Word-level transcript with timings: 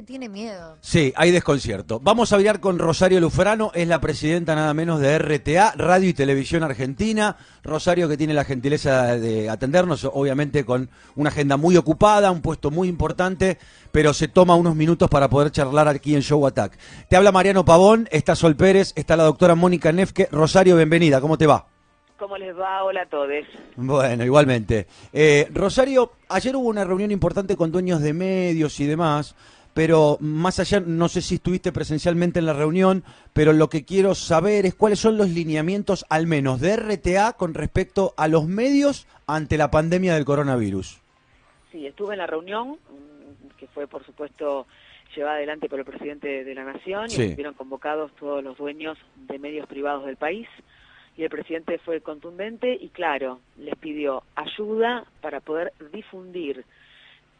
gente 0.00 0.06
tiene 0.06 0.28
miedo. 0.28 0.76
Sí, 0.80 1.12
hay 1.16 1.30
desconcierto. 1.30 2.00
Vamos 2.00 2.32
a 2.32 2.36
hablar 2.36 2.60
con 2.60 2.78
Rosario 2.78 3.20
Lufrano, 3.20 3.70
es 3.74 3.86
la 3.86 4.00
presidenta 4.00 4.54
nada 4.54 4.72
menos 4.72 5.00
de 5.00 5.18
RTA, 5.18 5.74
Radio 5.76 6.08
y 6.08 6.14
Televisión 6.14 6.62
Argentina. 6.62 7.36
Rosario 7.62 8.08
que 8.08 8.16
tiene 8.16 8.32
la 8.32 8.44
gentileza 8.44 9.18
de 9.18 9.50
atendernos, 9.50 10.04
obviamente 10.04 10.64
con 10.64 10.88
una 11.16 11.30
agenda 11.30 11.56
muy 11.56 11.76
ocupada, 11.76 12.30
un 12.30 12.40
puesto 12.40 12.70
muy 12.70 12.88
importante, 12.88 13.58
pero 13.92 14.14
se 14.14 14.28
toma 14.28 14.54
unos 14.54 14.74
minutos 14.74 15.10
para 15.10 15.28
poder 15.28 15.52
charlar 15.52 15.88
aquí 15.88 16.14
en 16.14 16.22
Show 16.22 16.46
Attack. 16.46 16.78
Te 17.08 17.16
habla 17.16 17.32
Mariano 17.32 17.64
Pavón, 17.64 18.08
está 18.10 18.34
Sol 18.34 18.56
Pérez, 18.56 18.92
está 18.96 19.16
la 19.16 19.24
doctora 19.24 19.54
Mónica 19.54 19.92
Nefke. 19.92 20.28
Rosario, 20.30 20.76
bienvenida, 20.76 21.20
¿cómo 21.20 21.36
te 21.36 21.46
va? 21.46 21.66
¿Cómo 22.20 22.36
les 22.36 22.54
va? 22.54 22.84
Hola 22.84 23.02
a 23.02 23.06
todos. 23.06 23.28
Bueno, 23.76 24.22
igualmente. 24.26 24.86
Eh, 25.10 25.48
Rosario, 25.54 26.12
ayer 26.28 26.54
hubo 26.54 26.68
una 26.68 26.84
reunión 26.84 27.10
importante 27.10 27.56
con 27.56 27.72
dueños 27.72 28.02
de 28.02 28.12
medios 28.12 28.78
y 28.78 28.86
demás, 28.86 29.34
pero 29.80 30.18
más 30.20 30.60
allá, 30.60 30.78
no 30.80 31.08
sé 31.08 31.22
si 31.22 31.36
estuviste 31.36 31.72
presencialmente 31.72 32.38
en 32.38 32.44
la 32.44 32.52
reunión, 32.52 33.02
pero 33.32 33.54
lo 33.54 33.70
que 33.70 33.86
quiero 33.86 34.14
saber 34.14 34.66
es 34.66 34.74
cuáles 34.74 34.98
son 34.98 35.16
los 35.16 35.30
lineamientos, 35.30 36.04
al 36.10 36.26
menos 36.26 36.60
de 36.60 36.76
RTA, 36.76 37.32
con 37.32 37.54
respecto 37.54 38.12
a 38.18 38.28
los 38.28 38.46
medios 38.46 39.06
ante 39.26 39.56
la 39.56 39.70
pandemia 39.70 40.14
del 40.14 40.26
coronavirus. 40.26 41.00
Sí, 41.72 41.86
estuve 41.86 42.12
en 42.12 42.18
la 42.18 42.26
reunión, 42.26 42.72
mm, 42.72 43.56
que 43.56 43.68
fue, 43.68 43.86
por 43.86 44.04
supuesto, 44.04 44.66
llevada 45.16 45.36
adelante 45.36 45.66
por 45.70 45.78
el 45.78 45.86
presidente 45.86 46.44
de 46.44 46.54
la 46.54 46.64
Nación, 46.64 47.06
y 47.08 47.14
estuvieron 47.14 47.54
convocados 47.54 48.12
todos 48.20 48.44
los 48.44 48.58
dueños 48.58 48.98
de 49.28 49.38
medios 49.38 49.66
privados 49.66 50.04
del 50.04 50.16
país 50.16 50.46
y 51.16 51.22
el 51.24 51.30
presidente 51.30 51.78
fue 51.78 52.02
contundente 52.02 52.76
y 52.78 52.90
claro, 52.90 53.40
les 53.56 53.76
pidió 53.76 54.24
ayuda 54.34 55.06
para 55.22 55.40
poder 55.40 55.72
difundir 55.90 56.66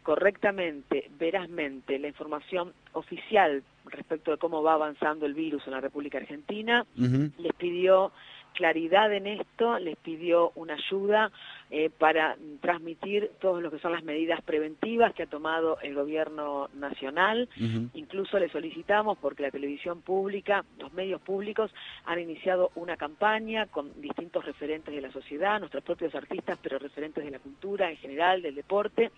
correctamente, 0.03 1.11
verazmente, 1.19 1.99
la 1.99 2.09
información 2.09 2.73
oficial 2.93 3.63
respecto 3.87 4.31
de 4.31 4.39
cómo 4.39 4.63
va 4.63 4.75
avanzando 4.75 5.27
el 5.27 5.35
virus 5.35 5.67
en 5.67 5.73
la 5.73 5.81
República 5.81 6.19
Argentina. 6.19 6.87
Les 6.97 7.53
pidió 7.55 8.13
claridad 8.55 9.13
en 9.13 9.27
esto, 9.27 9.79
les 9.79 9.97
pidió 9.97 10.53
una 10.55 10.75
ayuda 10.75 11.31
eh, 11.71 11.91
para 11.91 12.37
transmitir 12.61 13.31
todo 13.41 13.61
lo 13.61 13.71
que 13.71 13.79
son 13.79 13.93
las 13.93 14.03
medidas 14.03 14.43
preventivas 14.43 15.15
que 15.15 15.23
ha 15.23 15.27
tomado 15.27 15.79
el 15.83 15.95
gobierno 15.95 16.69
nacional. 16.75 17.49
Incluso 17.95 18.39
le 18.39 18.49
solicitamos, 18.49 19.19
porque 19.19 19.43
la 19.43 19.51
televisión 19.51 20.03
pública, 20.03 20.65
los 20.79 20.93
medios 20.93 21.21
públicos 21.21 21.73
han 22.05 22.19
iniciado 22.19 22.71
una 22.75 22.97
campaña 22.97 23.67
con 23.67 24.01
distintos 24.01 24.45
referentes 24.45 24.95
de 24.95 25.01
la 25.01 25.13
sociedad, 25.13 25.59
nuestros 25.59 25.85
propios 25.85 26.15
artistas, 26.15 26.59
pero 26.63 26.79
referentes 26.79 27.25
de 27.25 27.31
la 27.31 27.39
cultura 27.39 27.91
en 27.91 27.97
general, 27.99 28.43
del 28.43 28.55
deporte, 28.55 29.11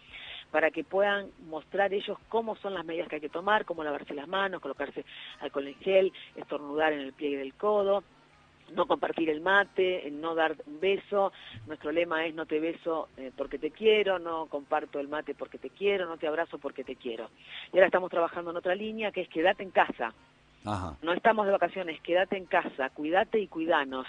para 0.52 0.70
que 0.70 0.84
puedan 0.84 1.30
mostrar 1.48 1.92
ellos 1.92 2.18
cómo 2.28 2.54
son 2.56 2.74
las 2.74 2.84
medidas 2.84 3.08
que 3.08 3.16
hay 3.16 3.20
que 3.20 3.28
tomar, 3.28 3.64
cómo 3.64 3.82
lavarse 3.82 4.14
las 4.14 4.28
manos, 4.28 4.60
colocarse 4.60 5.04
alcohol 5.40 5.66
en 5.66 5.74
gel, 5.76 6.12
estornudar 6.36 6.92
en 6.92 7.00
el 7.00 7.14
pie 7.14 7.38
del 7.38 7.54
codo, 7.54 8.04
no 8.74 8.86
compartir 8.86 9.30
el 9.30 9.40
mate, 9.40 10.08
no 10.12 10.34
dar 10.34 10.54
un 10.66 10.78
beso. 10.78 11.32
Nuestro 11.66 11.90
lema 11.90 12.26
es 12.26 12.34
no 12.34 12.46
te 12.46 12.60
beso 12.60 13.08
eh, 13.16 13.32
porque 13.36 13.58
te 13.58 13.70
quiero, 13.70 14.18
no 14.18 14.46
comparto 14.46 15.00
el 15.00 15.08
mate 15.08 15.34
porque 15.34 15.58
te 15.58 15.70
quiero, 15.70 16.06
no 16.06 16.18
te 16.18 16.28
abrazo 16.28 16.58
porque 16.58 16.84
te 16.84 16.96
quiero. 16.96 17.30
Y 17.72 17.76
ahora 17.76 17.86
estamos 17.86 18.10
trabajando 18.10 18.50
en 18.50 18.58
otra 18.58 18.74
línea 18.74 19.10
que 19.10 19.22
es 19.22 19.28
quédate 19.28 19.62
en 19.62 19.70
casa. 19.70 20.12
No 21.02 21.12
estamos 21.12 21.46
de 21.46 21.52
vacaciones, 21.52 22.00
quédate 22.02 22.36
en 22.36 22.46
casa, 22.46 22.90
cuídate 22.90 23.40
y 23.40 23.48
cuidanos. 23.48 24.06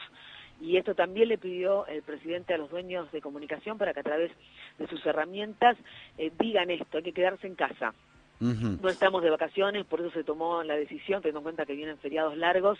Y 0.63 0.77
esto 0.77 0.95
también 0.95 1.27
le 1.27 1.37
pidió 1.37 1.85
el 1.87 2.03
presidente 2.03 2.53
a 2.53 2.57
los 2.57 2.69
dueños 2.69 3.11
de 3.11 3.19
comunicación 3.19 3.77
para 3.77 3.93
que 3.93 3.99
a 3.99 4.03
través 4.03 4.31
de 4.79 4.87
sus 4.87 5.05
herramientas 5.05 5.75
eh, 6.17 6.31
digan 6.39 6.71
esto, 6.71 6.97
hay 6.97 7.03
que 7.03 7.11
quedarse 7.11 7.47
en 7.47 7.55
casa. 7.55 7.93
No 8.39 8.89
estamos 8.89 9.23
de 9.23 9.29
vacaciones, 9.29 9.85
por 9.85 10.01
eso 10.01 10.11
se 10.11 10.25
tomó 10.25 10.63
la 10.63 10.75
decisión, 10.75 11.21
teniendo 11.21 11.39
en 11.39 11.43
cuenta 11.43 11.65
que 11.65 11.75
vienen 11.75 11.97
feriados 11.97 12.35
largos, 12.35 12.77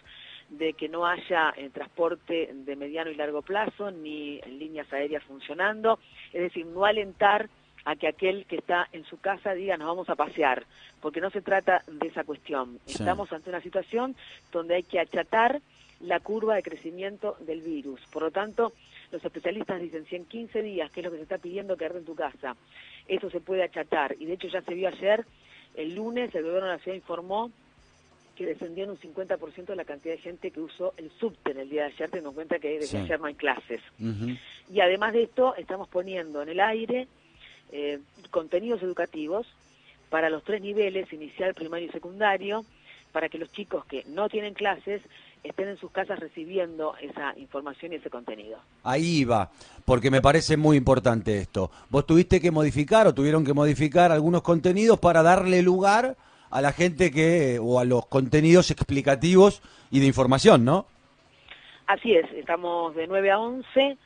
de 0.50 0.74
que 0.74 0.90
no 0.90 1.06
haya 1.06 1.54
eh, 1.56 1.70
transporte 1.70 2.50
de 2.54 2.76
mediano 2.76 3.10
y 3.12 3.16
largo 3.16 3.42
plazo, 3.42 3.90
ni 3.90 4.42
líneas 4.42 4.92
aéreas 4.92 5.24
funcionando, 5.24 6.00
es 6.34 6.42
decir, 6.42 6.66
no 6.66 6.84
alentar 6.84 7.50
a 7.86 7.96
que 7.96 8.08
aquel 8.08 8.46
que 8.46 8.58
está 8.58 8.88
en 8.92 9.06
su 9.06 9.20
casa 9.20 9.54
diga 9.54 9.78
nos 9.78 9.88
vamos 9.88 10.10
a 10.10 10.16
pasear, 10.16 10.66
porque 11.02 11.22
no 11.22 11.30
se 11.30 11.42
trata 11.42 11.84
de 11.88 12.08
esa 12.08 12.24
cuestión. 12.24 12.80
Estamos 12.86 13.32
ante 13.32 13.50
una 13.50 13.62
situación 13.62 14.16
donde 14.52 14.76
hay 14.76 14.84
que 14.84 15.00
achatar 15.00 15.62
la 16.04 16.20
curva 16.20 16.56
de 16.56 16.64
crecimiento 16.64 17.38
del 17.40 17.62
virus. 17.62 18.02
Por 18.12 18.24
lo 18.24 18.32
tanto, 18.32 18.74
los 19.12 19.24
especialistas 19.24 19.82
dicen 19.82 20.06
si 20.06 20.16
en 20.16 20.26
15 20.26 20.62
días, 20.62 20.92
que 20.92 21.00
es 21.00 21.06
lo 21.06 21.12
que 21.12 21.18
se 21.18 21.24
está 21.24 21.38
pidiendo 21.38 21.78
quedarte 21.78 22.00
en 22.00 22.06
tu 22.06 22.16
casa, 22.16 22.56
eso 23.08 23.30
se 23.30 23.40
puede 23.40 23.64
achatar. 23.64 24.16
Y 24.20 24.26
de 24.26 24.34
hecho 24.34 24.48
ya 24.48 24.62
se 24.62 24.74
vio 24.74 24.88
ayer, 24.88 25.26
el 25.76 25.96
lunes, 25.96 26.34
el 26.36 26.44
gobierno 26.44 26.68
de 26.68 26.74
la 26.74 26.80
ciudad 26.80 26.96
informó 26.96 27.52
que 28.36 28.46
descendió 28.46 28.84
en 28.86 28.92
un 28.92 28.98
50% 28.98 29.76
la 29.76 29.86
cantidad 29.86 30.16
de 30.16 30.22
gente 30.22 30.52
que 30.52 30.60
usó 30.60 30.94
el 30.98 31.12
subte 31.12 31.52
en 31.52 31.60
el 31.60 31.70
día 31.70 31.84
de 31.84 31.94
ayer, 31.94 32.10
teniendo 32.10 32.30
en 32.30 32.36
cuenta 32.36 32.60
que 32.60 32.80
desde 32.80 32.98
ayer 32.98 33.20
no 33.20 33.28
hay 33.28 33.36
clases. 33.36 33.82
Y 34.72 34.80
además 34.80 35.14
de 35.14 35.24
esto, 35.24 35.56
estamos 35.56 35.88
poniendo 35.88 36.42
en 36.42 36.50
el 36.50 36.60
aire 36.60 37.08
eh, 37.72 38.00
contenidos 38.32 38.82
educativos 38.82 39.48
para 40.10 40.30
los 40.30 40.44
tres 40.44 40.62
niveles, 40.62 41.14
inicial, 41.14 41.54
primario 41.54 41.88
y 41.88 41.92
secundario, 41.92 42.66
para 43.12 43.30
que 43.30 43.38
los 43.38 43.52
chicos 43.52 43.86
que 43.86 44.04
no 44.08 44.28
tienen 44.30 44.56
clases 44.56 45.02
estén 45.44 45.68
en 45.68 45.78
sus 45.78 45.92
casas 45.92 46.20
recibiendo 46.20 46.96
esa 47.02 47.38
información 47.38 47.94
y 47.94 47.96
ese 47.96 48.10
contenido. 48.10 48.58
Ahí 48.84 49.26
va, 49.26 49.52
porque 49.86 50.10
me 50.10 50.22
parece 50.22 50.58
muy 50.58 50.78
importante 50.78 51.38
esto. 51.38 51.70
Vos 51.90 52.06
tuviste 52.06 52.40
que 52.40 52.52
modificar 52.52 53.08
o 53.08 53.14
tuvieron 53.14 53.46
que 53.46 53.54
modificar 53.54 54.12
algunos 54.12 54.42
contenidos 54.42 55.00
para 55.00 55.22
darle 55.22 55.62
lugar 55.62 56.16
a 56.50 56.62
la 56.62 56.72
gente 56.72 57.12
que, 57.12 57.60
o 57.62 57.80
a 57.80 57.86
los 57.86 58.06
contenidos 58.06 58.72
explicativos 58.72 59.62
y 59.92 60.00
de 60.00 60.06
información, 60.06 60.64
¿no? 60.64 60.86
Así 61.88 62.14
es, 62.14 62.32
estamos 62.32 62.96
de 62.96 63.08
9 63.08 63.32
a 63.32 63.40
11 63.40 63.98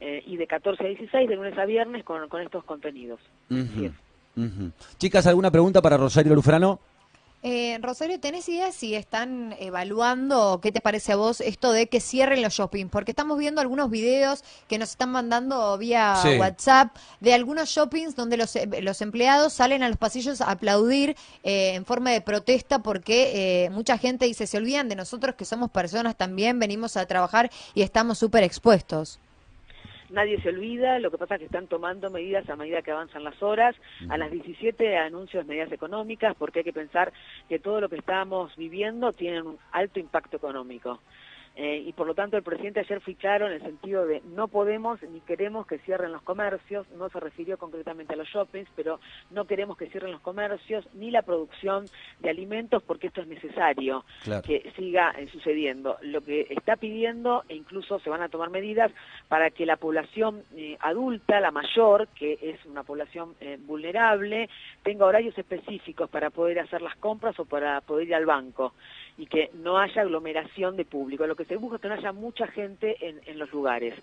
eh, 0.00 0.22
y 0.26 0.36
de 0.36 0.46
14 0.46 0.84
a 0.84 0.88
16, 0.88 1.28
de 1.28 1.36
lunes 1.36 1.56
a 1.56 1.64
viernes, 1.64 2.04
con, 2.04 2.28
estos 2.40 2.64
contenidos. 2.64 3.20
Chicas, 4.98 5.26
¿alguna 5.26 5.50
pregunta 5.50 5.80
para 5.80 5.96
Rosario 5.96 6.34
Lufrano? 6.34 6.80
Eh, 7.44 7.76
Rosario, 7.82 8.20
¿tenés 8.20 8.48
idea 8.48 8.70
si 8.70 8.94
están 8.94 9.56
evaluando, 9.58 10.60
qué 10.62 10.70
te 10.70 10.80
parece 10.80 11.10
a 11.10 11.16
vos, 11.16 11.40
esto 11.40 11.72
de 11.72 11.88
que 11.88 11.98
cierren 12.00 12.40
los 12.40 12.52
shopping? 12.52 12.86
Porque 12.86 13.10
estamos 13.10 13.36
viendo 13.36 13.60
algunos 13.60 13.90
videos 13.90 14.44
que 14.68 14.78
nos 14.78 14.90
están 14.90 15.10
mandando 15.10 15.76
vía 15.76 16.14
WhatsApp 16.38 16.96
de 17.18 17.34
algunos 17.34 17.68
shoppings 17.68 18.14
donde 18.14 18.36
los, 18.36 18.54
eh, 18.54 18.68
los, 18.80 19.00
empleados 19.02 19.54
salen 19.54 19.82
a 19.82 19.88
los 19.88 19.98
pasillos 19.98 20.40
a 20.40 20.52
aplaudir 20.52 21.16
eh, 21.42 21.74
en 21.74 21.84
forma 21.84 22.10
de 22.10 22.20
protesta 22.20 22.78
porque 22.78 23.64
eh, 23.64 23.70
mucha 23.70 23.98
gente 23.98 24.26
dice, 24.26 24.46
se 24.46 24.58
olvidan 24.58 24.88
de 24.88 24.94
nosotros 24.94 25.34
que 25.34 25.44
somos 25.44 25.68
personas 25.72 26.16
también, 26.16 26.60
venimos 26.60 26.96
a 26.96 27.06
trabajar 27.06 27.50
y 27.74 27.82
estamos 27.82 28.18
súper 28.18 28.44
expuestos 28.44 29.18
nadie 30.12 30.40
se 30.40 30.50
olvida, 30.50 30.98
lo 30.98 31.10
que 31.10 31.18
pasa 31.18 31.34
es 31.34 31.40
que 31.40 31.46
están 31.46 31.66
tomando 31.66 32.10
medidas 32.10 32.48
a 32.48 32.56
medida 32.56 32.82
que 32.82 32.92
avanzan 32.92 33.24
las 33.24 33.42
horas, 33.42 33.74
a 34.08 34.16
las 34.16 34.30
17 34.30 34.96
anuncios 34.96 35.46
medidas 35.46 35.72
económicas, 35.72 36.36
porque 36.38 36.60
hay 36.60 36.64
que 36.64 36.72
pensar 36.72 37.12
que 37.48 37.58
todo 37.58 37.80
lo 37.80 37.88
que 37.88 37.96
estamos 37.96 38.54
viviendo 38.56 39.12
tiene 39.12 39.42
un 39.42 39.58
alto 39.72 39.98
impacto 39.98 40.36
económico. 40.36 41.00
Eh, 41.54 41.84
y 41.86 41.92
por 41.92 42.06
lo 42.06 42.14
tanto 42.14 42.38
el 42.38 42.42
presidente 42.42 42.80
ayer 42.80 43.00
fue 43.02 43.14
claro 43.14 43.46
en 43.46 43.52
el 43.52 43.62
sentido 43.62 44.06
de 44.06 44.22
no 44.34 44.48
podemos 44.48 45.02
ni 45.02 45.20
queremos 45.20 45.66
que 45.66 45.78
cierren 45.80 46.10
los 46.10 46.22
comercios, 46.22 46.86
no 46.92 47.10
se 47.10 47.20
refirió 47.20 47.58
concretamente 47.58 48.14
a 48.14 48.16
los 48.16 48.28
shoppings, 48.28 48.70
pero 48.74 49.00
no 49.30 49.44
queremos 49.44 49.76
que 49.76 49.88
cierren 49.90 50.12
los 50.12 50.22
comercios 50.22 50.88
ni 50.94 51.10
la 51.10 51.20
producción 51.20 51.84
de 52.20 52.30
alimentos 52.30 52.82
porque 52.82 53.08
esto 53.08 53.20
es 53.20 53.26
necesario 53.26 54.04
que 54.44 54.72
siga 54.76 55.10
eh, 55.18 55.28
sucediendo. 55.30 55.98
Lo 56.00 56.22
que 56.22 56.46
está 56.48 56.76
pidiendo, 56.76 57.44
e 57.48 57.54
incluso 57.54 57.98
se 57.98 58.08
van 58.08 58.22
a 58.22 58.30
tomar 58.30 58.48
medidas 58.48 58.90
para 59.28 59.50
que 59.50 59.66
la 59.66 59.76
población 59.76 60.44
eh, 60.56 60.78
adulta, 60.80 61.38
la 61.40 61.50
mayor, 61.50 62.08
que 62.08 62.38
es 62.40 62.64
una 62.64 62.82
población 62.82 63.34
vulnerable, 63.66 64.48
tenga 64.82 65.04
horarios 65.04 65.36
específicos 65.36 66.08
para 66.08 66.30
poder 66.30 66.60
hacer 66.60 66.80
las 66.80 66.96
compras 66.96 67.38
o 67.38 67.44
para 67.44 67.80
poder 67.82 68.08
ir 68.08 68.14
al 68.14 68.26
banco 68.26 68.72
y 69.18 69.26
que 69.26 69.50
no 69.54 69.78
haya 69.78 70.02
aglomeración 70.02 70.76
de 70.76 70.84
público. 70.84 71.26
Lo 71.26 71.36
que 71.36 71.44
se 71.44 71.56
busca 71.56 71.76
es 71.76 71.82
que 71.82 71.88
no 71.88 71.94
haya 71.94 72.12
mucha 72.12 72.46
gente 72.46 72.96
en, 73.00 73.38
los 73.38 73.50
lugares. 73.52 73.94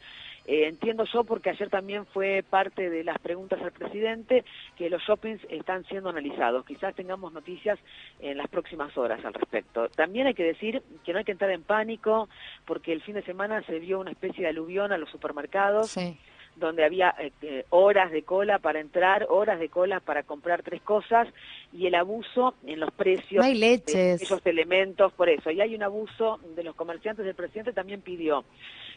Eh, 0.46 0.68
entiendo 0.68 1.04
yo, 1.06 1.24
porque 1.24 1.50
ayer 1.50 1.70
también 1.70 2.06
fue 2.06 2.44
parte 2.48 2.90
de 2.90 3.04
las 3.04 3.20
preguntas 3.20 3.62
al 3.62 3.72
presidente, 3.72 4.44
que 4.78 4.90
los 4.90 5.02
shoppings 5.04 5.42
están 5.50 5.84
siendo 5.86 6.10
analizados. 6.10 6.66
Quizás 6.66 6.96
tengamos 6.96 7.34
noticias 7.34 7.80
en 8.20 8.38
las 8.38 8.48
próximas 8.48 8.98
horas 8.98 9.24
al 9.26 9.34
respecto. 9.34 9.90
También 9.90 10.28
hay 10.28 10.34
que 10.34 10.44
decir 10.44 10.82
que 11.04 11.14
no 11.14 11.20
hay 11.20 11.26
que 11.26 11.32
entrar 11.32 11.52
en 11.52 11.64
pánico, 11.64 12.30
porque 12.66 12.94
el 12.94 13.02
fin 13.02 13.16
de 13.16 13.24
semana 13.24 13.62
se 13.64 13.80
vio 13.80 14.00
una 14.00 14.12
especie 14.12 14.44
de 14.44 14.50
aluvión 14.50 14.92
a 14.92 14.98
los 14.98 15.10
supermercados. 15.10 15.92
Sí 15.92 16.18
donde 16.60 16.84
había 16.84 17.16
eh, 17.42 17.66
horas 17.70 18.12
de 18.12 18.24
cola 18.24 18.60
para 18.60 18.80
entrar, 18.80 19.26
horas 19.30 19.60
de 19.60 19.70
cola 19.70 20.00
para 20.00 20.24
comprar 20.24 20.62
tres 20.64 20.82
cosas 20.82 21.28
y 21.74 21.88
el 21.88 21.96
abuso 21.96 22.56
en 22.66 22.80
los 22.80 22.92
precios 22.92 23.46
de 23.46 24.14
esos 24.14 24.46
elementos, 24.46 25.14
por 25.14 25.30
eso. 25.30 25.52
Y 25.52 25.62
hay 25.62 25.76
un 25.76 25.84
abuso 25.84 26.40
de 26.56 26.64
los 26.64 26.76
comerciantes, 26.76 27.26
el 27.26 27.36
presidente 27.36 27.74
también 27.74 28.02
pidió 28.02 28.44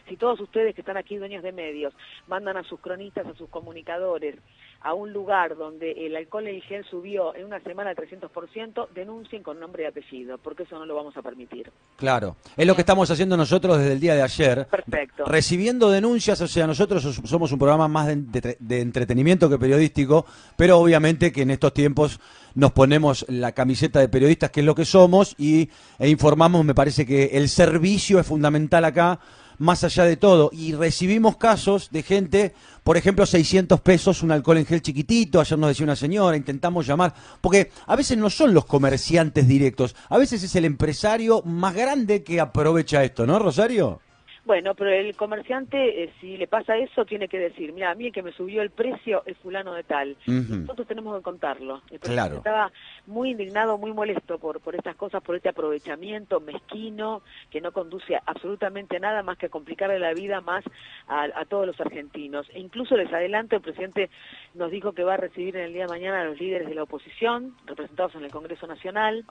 Si 0.07 0.17
todos 0.17 0.39
ustedes 0.39 0.75
que 0.75 0.81
están 0.81 0.97
aquí, 0.97 1.17
dueños 1.17 1.43
de 1.43 1.51
medios, 1.51 1.93
mandan 2.27 2.57
a 2.57 2.63
sus 2.63 2.79
cronistas, 2.79 3.25
a 3.25 3.35
sus 3.35 3.49
comunicadores, 3.49 4.35
a 4.83 4.93
un 4.93 5.13
lugar 5.13 5.55
donde 5.55 5.91
el 6.05 6.15
alcohol 6.15 6.45
en 6.47 6.61
gel 6.61 6.83
subió 6.83 7.33
en 7.35 7.45
una 7.45 7.61
semana 7.61 7.95
300%, 7.95 8.89
denuncien 8.89 9.41
con 9.41 9.57
nombre 9.59 9.83
y 9.83 9.85
apellido, 9.85 10.37
porque 10.37 10.63
eso 10.63 10.77
no 10.77 10.85
lo 10.85 10.93
vamos 10.93 11.15
a 11.15 11.21
permitir. 11.21 11.71
Claro, 11.95 12.35
es 12.57 12.67
lo 12.67 12.75
que 12.75 12.81
estamos 12.81 13.09
haciendo 13.09 13.37
nosotros 13.37 13.77
desde 13.77 13.93
el 13.93 13.99
día 14.01 14.13
de 14.13 14.23
ayer. 14.23 14.67
Perfecto. 14.67 15.23
Recibiendo 15.25 15.89
denuncias, 15.89 16.41
o 16.41 16.47
sea, 16.47 16.67
nosotros 16.67 17.01
somos 17.23 17.53
un 17.53 17.59
programa 17.59 17.87
más 17.87 18.07
de, 18.07 18.81
entretenimiento 18.81 19.49
que 19.49 19.57
periodístico, 19.57 20.25
pero 20.57 20.79
obviamente 20.79 21.31
que 21.31 21.43
en 21.43 21.51
estos 21.51 21.73
tiempos 21.73 22.19
nos 22.53 22.73
ponemos 22.73 23.25
la 23.29 23.53
camiseta 23.53 24.01
de 24.01 24.09
periodistas, 24.09 24.51
que 24.51 24.59
es 24.59 24.65
lo 24.65 24.75
que 24.75 24.83
somos, 24.83 25.33
y, 25.37 25.69
e 25.97 26.09
informamos, 26.09 26.65
me 26.65 26.75
parece 26.75 27.05
que 27.05 27.37
el 27.37 27.47
servicio 27.47 28.19
es 28.19 28.27
fundamental 28.27 28.83
acá 28.83 29.19
más 29.57 29.83
allá 29.83 30.05
de 30.05 30.17
todo. 30.17 30.49
Y 30.53 30.73
recibimos 30.73 31.37
casos 31.37 31.89
de 31.91 32.03
gente, 32.03 32.53
por 32.83 32.97
ejemplo, 32.97 33.25
600 33.25 33.81
pesos, 33.81 34.23
un 34.23 34.31
alcohol 34.31 34.57
en 34.57 34.65
gel 34.65 34.81
chiquitito, 34.81 35.39
ayer 35.39 35.57
nos 35.57 35.69
decía 35.69 35.85
una 35.85 35.95
señora, 35.95 36.37
intentamos 36.37 36.85
llamar, 36.85 37.13
porque 37.41 37.71
a 37.87 37.95
veces 37.95 38.17
no 38.17 38.29
son 38.29 38.53
los 38.53 38.65
comerciantes 38.65 39.47
directos, 39.47 39.95
a 40.09 40.17
veces 40.17 40.43
es 40.43 40.55
el 40.55 40.65
empresario 40.65 41.41
más 41.43 41.73
grande 41.75 42.23
que 42.23 42.39
aprovecha 42.39 43.03
esto, 43.03 43.25
¿no, 43.25 43.39
Rosario? 43.39 44.01
Bueno, 44.45 44.75
pero 44.75 44.89
el 44.89 45.15
comerciante, 45.15 46.03
eh, 46.03 46.13
si 46.19 46.35
le 46.35 46.47
pasa 46.47 46.75
eso, 46.75 47.05
tiene 47.05 47.29
que 47.29 47.39
decir, 47.39 47.71
mira, 47.71 47.91
a 47.91 47.95
mí 47.95 48.07
el 48.07 48.11
que 48.11 48.21
me 48.21 48.33
subió 48.33 48.61
el 48.61 48.71
precio 48.71 49.23
es 49.25 49.37
fulano 49.37 49.73
de 49.73 49.83
tal. 49.83 50.17
Nosotros 50.25 50.85
tenemos 50.85 51.15
que 51.17 51.23
contarlo. 51.23 51.81
El 51.89 51.99
claro. 52.01 52.37
estaba 52.37 52.69
muy 53.07 53.31
indignado, 53.31 53.77
muy 53.77 53.93
molesto 53.93 54.39
por, 54.39 54.59
por 54.59 54.75
estas 54.75 54.97
cosas, 54.97 55.23
por 55.23 55.37
este 55.37 55.47
aprovechamiento 55.47 56.41
mezquino 56.41 57.21
que 57.49 57.61
no 57.61 57.71
conduce 57.71 58.19
absolutamente 58.25 58.97
a 58.97 58.99
nada 58.99 59.23
más 59.23 59.37
que 59.37 59.45
a 59.45 59.49
complicarle 59.49 59.97
la 59.97 60.13
vida 60.13 60.41
más 60.41 60.65
a, 61.07 61.45
todos 61.45 61.65
los 61.65 61.79
argentinos. 61.79 62.45
E 62.53 62.59
incluso 62.59 62.97
les 62.97 63.11
adelanto, 63.13 63.55
el 63.55 63.61
presidente 63.61 64.09
nos 64.55 64.71
dijo 64.71 64.91
que 64.91 65.05
va 65.05 65.13
a 65.13 65.17
recibir 65.17 65.55
en 65.55 65.65
el 65.65 65.73
día 65.73 65.83
de 65.83 65.89
mañana 65.89 66.21
a 66.21 66.25
los 66.25 66.39
líderes 66.39 66.67
de 66.67 66.75
la 66.75 66.83
oposición, 66.83 67.55
representados 67.65 68.15
en 68.15 68.25
el 68.25 68.31
Congreso 68.31 68.67
Nacional, 68.67 69.25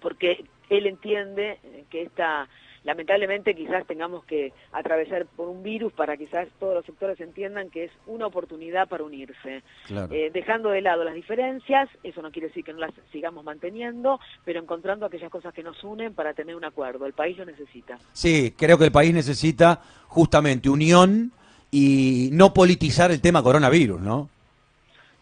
porque 0.00 0.44
él 0.68 0.86
entiende 0.86 1.58
que 1.90 2.02
esta 2.02 2.48
lamentablemente 2.84 3.54
quizás 3.54 3.86
tengamos 3.86 4.24
que 4.24 4.52
atravesar 4.72 5.26
por 5.26 5.48
un 5.48 5.62
virus 5.62 5.92
para 5.92 6.16
quizás 6.16 6.48
todos 6.58 6.74
los 6.74 6.84
sectores 6.84 7.20
entiendan 7.20 7.70
que 7.70 7.84
es 7.84 7.92
una 8.06 8.26
oportunidad 8.26 8.88
para 8.88 9.04
unirse. 9.04 9.62
Eh, 10.10 10.30
dejando 10.32 10.70
de 10.70 10.80
lado 10.80 11.04
las 11.04 11.14
diferencias, 11.14 11.88
eso 12.02 12.22
no 12.22 12.30
quiere 12.30 12.48
decir 12.48 12.64
que 12.64 12.72
no 12.72 12.80
las 12.80 12.92
sigamos 13.10 13.44
manteniendo, 13.44 14.18
pero 14.44 14.60
encontrando 14.60 15.06
aquellas 15.06 15.30
cosas 15.30 15.54
que 15.54 15.62
nos 15.62 15.82
unen 15.84 16.14
para 16.14 16.34
tener 16.34 16.56
un 16.56 16.64
acuerdo. 16.64 17.06
El 17.06 17.12
país 17.12 17.36
lo 17.38 17.44
necesita. 17.44 17.98
Sí, 18.12 18.54
creo 18.56 18.78
que 18.78 18.84
el 18.84 18.92
país 18.92 19.14
necesita 19.14 19.80
justamente 20.08 20.68
unión 20.68 21.32
y 21.70 22.28
no 22.32 22.52
politizar 22.52 23.10
el 23.10 23.20
tema 23.20 23.42
coronavirus, 23.42 24.00
¿no? 24.00 24.28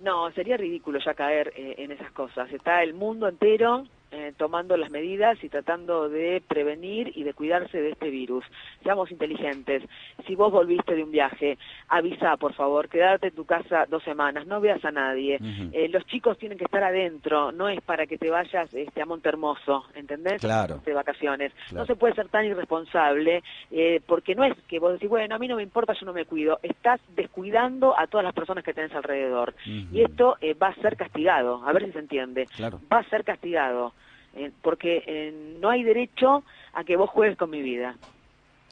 No, 0.01 0.31
sería 0.33 0.57
ridículo 0.57 0.99
ya 1.05 1.13
caer 1.15 1.53
eh, 1.55 1.75
en 1.79 1.93
esas 1.93 2.11
cosas. 2.13 2.51
Está 2.51 2.83
el 2.83 2.95
mundo 2.95 3.29
entero 3.29 3.85
eh, 4.13 4.33
tomando 4.37 4.77
las 4.77 4.91
medidas 4.91 5.39
y 5.45 5.49
tratando 5.49 6.09
de 6.09 6.43
prevenir 6.49 7.13
y 7.15 7.23
de 7.23 7.33
cuidarse 7.33 7.81
de 7.81 7.91
este 7.91 8.11
virus. 8.11 8.45
Seamos 8.83 9.09
inteligentes. 9.13 9.85
Si 10.27 10.35
vos 10.35 10.51
volviste 10.51 10.97
de 10.97 11.05
un 11.05 11.13
viaje, 11.13 11.59
avisa, 11.89 12.37
por 12.37 12.53
favor, 12.55 12.89
quédate 12.89 13.29
en 13.29 13.37
tu 13.37 13.45
casa 13.45 13.87
dos 13.89 14.03
semanas, 14.03 14.49
no 14.49 14.61
veas 14.61 14.85
a 14.85 14.91
nadie. 14.91 15.39
Eh, 15.73 15.89
los 15.91 16.05
chicos 16.07 16.39
tienen 16.39 16.59
que 16.59 16.65
estar 16.65 16.83
adentro, 16.83 17.53
no 17.53 17.69
es 17.69 17.81
para 17.83 18.07
que 18.07 18.19
te 18.19 18.31
vayas 18.31 18.75
este, 18.75 19.01
a 19.01 19.07
Montermoso, 19.07 19.85
¿entendés? 19.95 20.41
Claro. 20.41 20.83
De 20.85 20.93
vacaciones. 20.93 21.53
No 21.73 21.87
se 21.87 21.95
puede 21.95 22.15
ser 22.15 22.29
tan 22.29 22.45
irresponsable, 22.45 23.45
eh, 23.71 24.01
porque 24.07 24.35
no 24.35 24.43
es 24.43 24.57
que 24.67 24.81
vos 24.81 24.95
decís, 24.95 25.09
bueno, 25.09 25.37
a 25.37 25.39
mí 25.39 25.47
no 25.47 25.55
me 25.55 25.63
importa, 25.63 25.93
yo 25.93 26.05
no 26.05 26.13
me 26.13 26.25
cuido. 26.25 26.59
Estás 26.65 27.01
descuidando 27.15 27.97
a 27.97 28.09
todas 28.09 28.25
las 28.25 28.35
personas 28.35 28.65
que 28.65 28.75
tenés 28.75 28.93
alrededor. 28.93 29.55
Y 29.65 30.03
esto 30.03 30.37
va 30.61 30.69
a 30.69 30.75
ser 30.77 30.97
castigado, 30.97 31.63
a 31.65 31.73
ver 31.73 31.87
si 31.87 31.93
se 31.93 32.01
entiende. 32.01 32.47
Va 32.93 32.99
a 32.99 33.09
ser 33.09 33.23
castigado. 33.23 33.93
Eh, 34.37 34.53
porque 34.63 35.03
eh, 35.07 35.57
no 35.61 35.71
hay 35.71 35.83
derecho 35.83 36.45
a 36.73 36.85
que 36.85 36.97
vos 36.97 37.11
juegues 37.11 37.37
con 37.37 37.51
mi 37.51 37.63
vida. 37.63 37.97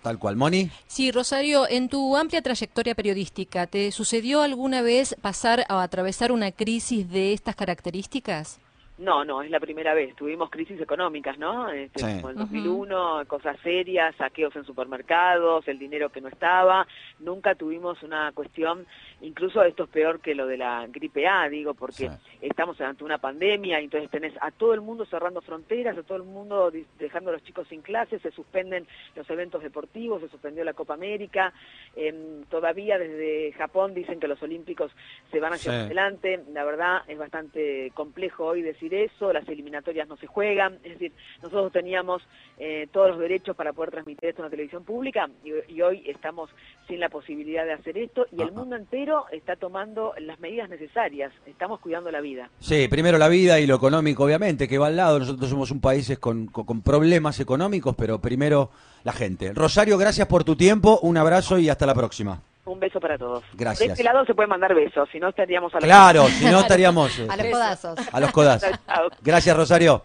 Tal 0.02 0.18
cual, 0.18 0.36
Moni. 0.36 0.70
Sí, 0.86 1.10
Rosario, 1.10 1.68
en 1.68 1.88
tu 1.88 2.16
amplia 2.16 2.40
trayectoria 2.40 2.94
periodística, 2.94 3.66
¿te 3.66 3.90
sucedió 3.90 4.42
alguna 4.42 4.80
vez 4.80 5.16
pasar 5.20 5.66
o 5.68 5.74
atravesar 5.74 6.30
una 6.30 6.52
crisis 6.52 7.10
de 7.10 7.32
estas 7.32 7.56
características? 7.56 8.60
No, 8.98 9.24
no, 9.24 9.42
es 9.42 9.50
la 9.50 9.60
primera 9.60 9.94
vez. 9.94 10.16
Tuvimos 10.16 10.50
crisis 10.50 10.80
económicas, 10.80 11.38
¿no? 11.38 11.70
Este, 11.70 12.02
Como 12.20 12.30
el 12.30 12.36
2001, 12.36 13.26
cosas 13.28 13.56
serias, 13.60 14.14
saqueos 14.16 14.54
en 14.56 14.64
supermercados, 14.64 15.68
el 15.68 15.78
dinero 15.78 16.10
que 16.10 16.20
no 16.20 16.26
estaba. 16.26 16.84
Nunca 17.20 17.54
tuvimos 17.54 18.02
una 18.02 18.32
cuestión, 18.32 18.86
incluso 19.20 19.62
esto 19.62 19.84
es 19.84 19.90
peor 19.90 20.20
que 20.20 20.34
lo 20.34 20.48
de 20.48 20.56
la 20.56 20.84
gripe 20.88 21.28
A, 21.28 21.48
digo, 21.48 21.74
porque 21.74 22.10
estamos 22.40 22.80
ante 22.80 23.04
una 23.04 23.18
pandemia, 23.18 23.80
y 23.80 23.84
entonces 23.84 24.10
tenés 24.10 24.34
a 24.40 24.50
todo 24.50 24.74
el 24.74 24.80
mundo 24.80 25.06
cerrando 25.06 25.42
fronteras, 25.42 25.96
a 25.96 26.02
todo 26.02 26.16
el 26.16 26.24
mundo 26.24 26.72
dejando 26.98 27.30
a 27.30 27.34
los 27.34 27.44
chicos 27.44 27.68
sin 27.68 27.82
clases, 27.82 28.20
se 28.20 28.32
suspenden 28.32 28.84
los 29.14 29.30
eventos 29.30 29.62
deportivos, 29.62 30.22
se 30.22 30.28
suspendió 30.28 30.64
la 30.64 30.74
Copa 30.74 30.94
América. 30.94 31.52
Em, 31.94 32.42
todavía 32.50 32.98
desde 32.98 33.52
Japón 33.52 33.94
dicen 33.94 34.18
que 34.18 34.26
los 34.26 34.42
Olímpicos 34.42 34.90
se 35.30 35.38
van 35.38 35.52
hacia 35.52 35.84
adelante. 35.84 36.42
La 36.52 36.64
verdad 36.64 37.02
es 37.06 37.16
bastante 37.16 37.92
complejo 37.94 38.44
hoy 38.44 38.62
decir 38.62 38.87
eso, 38.94 39.32
las 39.32 39.48
eliminatorias 39.48 40.08
no 40.08 40.16
se 40.16 40.26
juegan, 40.26 40.78
es 40.82 40.92
decir, 40.92 41.12
nosotros 41.42 41.72
teníamos 41.72 42.22
eh, 42.58 42.88
todos 42.92 43.10
los 43.10 43.18
derechos 43.18 43.56
para 43.56 43.72
poder 43.72 43.90
transmitir 43.90 44.30
esto 44.30 44.42
en 44.42 44.46
la 44.46 44.50
televisión 44.50 44.84
pública 44.84 45.28
y, 45.44 45.80
hoy 45.80 46.02
estamos 46.06 46.50
sin 46.88 46.98
la 46.98 47.08
posibilidad 47.08 47.64
de 47.64 47.72
hacer 47.72 47.96
esto 47.96 48.26
y 48.36 48.42
el 48.42 48.52
mundo 48.52 48.74
entero 48.74 49.26
está 49.30 49.54
tomando 49.56 50.12
las 50.18 50.40
medidas 50.40 50.68
necesarias, 50.68 51.32
estamos 51.46 51.80
cuidando 51.80 52.10
la 52.10 52.20
vida. 52.20 52.50
Sí, 52.58 52.88
primero 52.88 53.16
la 53.16 53.28
vida 53.28 53.60
y 53.60 53.66
lo 53.66 53.76
económico, 53.76 54.24
obviamente, 54.24 54.66
que 54.66 54.78
va 54.78 54.88
al 54.88 54.96
lado, 54.96 55.20
nosotros 55.20 55.48
somos 55.48 55.70
un 55.70 55.80
país 55.80 56.18
con, 56.18 56.46
con 56.46 56.82
problemas 56.82 57.38
económicos, 57.40 57.94
pero 57.96 58.20
primero 58.20 58.70
la 59.04 59.12
gente. 59.12 59.52
Rosario, 59.52 59.96
gracias 59.96 60.26
por 60.26 60.44
tu 60.44 60.56
tiempo, 60.56 60.98
un 61.02 61.16
abrazo 61.16 61.58
y 61.58 61.68
hasta 61.68 61.86
la 61.86 61.94
próxima. 61.94 62.42
Un 62.68 62.78
beso 62.78 63.00
para 63.00 63.16
todos. 63.16 63.44
Gracias. 63.54 63.88
De 63.88 63.92
este 63.94 64.04
lado 64.04 64.24
se 64.26 64.34
pueden 64.34 64.50
mandar 64.50 64.74
besos, 64.74 65.08
si 65.10 65.18
no 65.18 65.30
estaríamos 65.30 65.72
a 65.74 65.76
los 65.76 65.84
Claro, 65.84 66.28
si 66.38 66.44
no 66.44 66.60
estaríamos... 66.60 67.18
a 67.28 67.36
los 67.36 67.46
codazos. 67.46 67.98
A 68.12 68.20
los 68.20 68.30
codazos. 68.30 68.70
Gracias, 69.22 69.56
Rosario. 69.56 70.04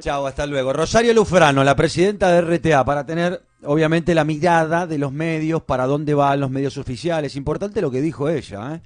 Chao, 0.00 0.26
hasta 0.26 0.46
luego. 0.46 0.72
Rosario 0.72 1.12
Lufrano, 1.14 1.64
la 1.64 1.76
presidenta 1.76 2.30
de 2.30 2.40
RTA, 2.40 2.84
para 2.84 3.04
tener, 3.04 3.42
obviamente, 3.64 4.14
la 4.14 4.24
mirada 4.24 4.86
de 4.86 4.98
los 4.98 5.12
medios, 5.12 5.62
para 5.62 5.86
dónde 5.86 6.14
van 6.14 6.40
los 6.40 6.50
medios 6.50 6.78
oficiales. 6.78 7.36
Importante 7.36 7.80
lo 7.80 7.90
que 7.90 8.00
dijo 8.00 8.28
ella, 8.28 8.76
¿eh? 8.76 8.80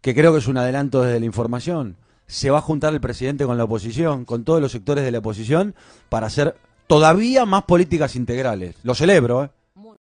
que 0.00 0.14
creo 0.14 0.32
que 0.32 0.38
es 0.38 0.46
un 0.46 0.58
adelanto 0.58 1.02
desde 1.02 1.20
la 1.20 1.26
información. 1.26 1.96
Se 2.26 2.50
va 2.50 2.58
a 2.58 2.62
juntar 2.62 2.92
el 2.92 3.00
presidente 3.00 3.46
con 3.46 3.58
la 3.58 3.64
oposición, 3.64 4.24
con 4.24 4.44
todos 4.44 4.60
los 4.60 4.72
sectores 4.72 5.04
de 5.04 5.10
la 5.10 5.18
oposición, 5.18 5.74
para 6.08 6.26
hacer 6.26 6.56
todavía 6.86 7.46
más 7.46 7.64
políticas 7.64 8.16
integrales. 8.16 8.76
Lo 8.82 8.94
celebro, 8.94 9.44
¿eh? 9.44 9.50